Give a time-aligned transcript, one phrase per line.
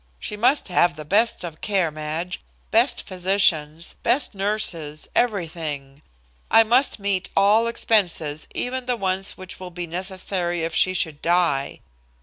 [0.19, 6.01] She must have the best of care, Madge, best physicians, best nurses, everything.
[6.49, 10.95] I must meet all expenses, even to the ones which will be necessary if she
[10.95, 11.81] should die."